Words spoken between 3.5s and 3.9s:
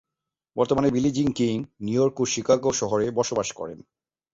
করেন।